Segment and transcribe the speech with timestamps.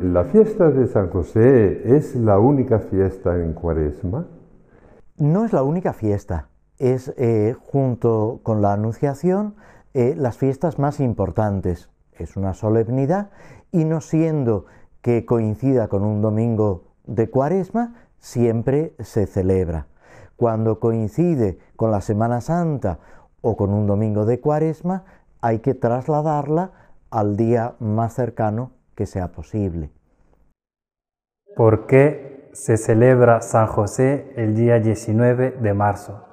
[0.00, 4.28] ¿La fiesta de San José es la única fiesta en Cuaresma?
[5.16, 6.46] No es la única fiesta,
[6.78, 9.56] es eh, junto con la Anunciación
[9.94, 11.90] eh, las fiestas más importantes.
[12.12, 13.30] Es una solemnidad
[13.72, 14.66] y no siendo
[15.02, 19.88] que coincida con un domingo de Cuaresma, siempre se celebra.
[20.36, 23.00] Cuando coincide con la Semana Santa
[23.40, 25.02] o con un domingo de Cuaresma,
[25.40, 26.70] hay que trasladarla
[27.10, 29.92] al día más cercano que sea posible.
[31.54, 36.24] ¿Por qué se celebra San José el día 19 de marzo?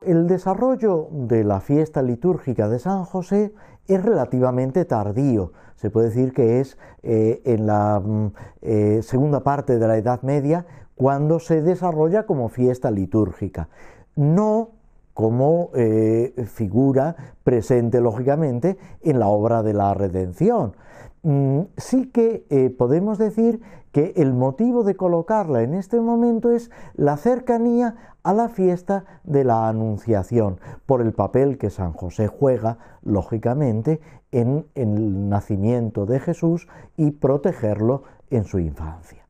[0.00, 3.52] El desarrollo de la fiesta litúrgica de San José
[3.88, 5.52] es relativamente tardío.
[5.76, 10.22] Se puede decir que es eh, en la mm, eh, segunda parte de la Edad
[10.22, 10.64] Media
[10.94, 13.68] cuando se desarrolla como fiesta litúrgica.
[14.16, 14.81] No
[15.14, 20.74] como eh, figura presente, lógicamente, en la obra de la redención.
[21.22, 23.60] Mm, sí que podemos decir
[23.92, 29.44] que el motivo de colocarla en este momento es la cercanía a la fiesta de
[29.44, 36.68] la Anunciación, por el papel que San José juega, lógicamente, en, el nacimiento de Jesús
[36.96, 39.26] y protegerlo en su infancia.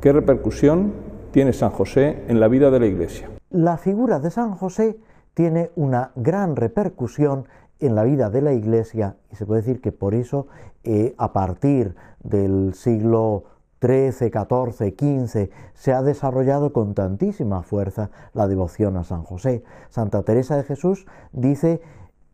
[0.00, 0.92] ¿Qué repercusión
[1.30, 3.30] tiene San José en la vida de la Iglesia?
[3.50, 4.98] La figura de San José
[5.34, 7.46] tiene una gran repercusión
[7.78, 10.46] en la vida de la Iglesia y se puede decir que por eso
[10.84, 13.44] eh, a partir del siglo
[13.78, 19.64] 13, 14, 15, se ha desarrollado con tantísima fuerza la devoción a San José.
[19.88, 21.80] Santa Teresa de Jesús dice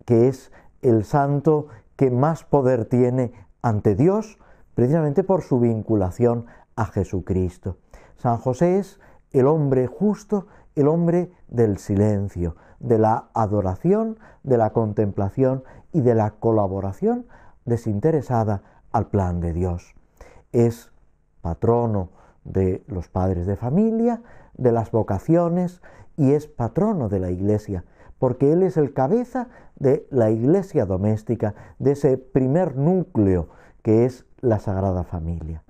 [0.05, 0.50] que es
[0.83, 4.39] el santo que más poder tiene ante Dios,
[4.74, 7.77] precisamente por su vinculación a Jesucristo.
[8.17, 8.98] San José es
[9.33, 16.14] el hombre justo, el hombre del silencio, de la adoración, de la contemplación y de
[16.14, 17.27] la colaboración
[17.64, 19.95] desinteresada al plan de Dios.
[20.52, 20.92] Es
[21.42, 22.11] patrono
[22.45, 24.23] de los padres de familia,
[24.55, 25.83] de las vocaciones
[26.17, 27.85] y es patrono de la iglesia,
[28.18, 33.48] porque Él es el cabeza de la iglesia doméstica, de ese primer núcleo
[33.83, 35.66] que es la Sagrada Familia.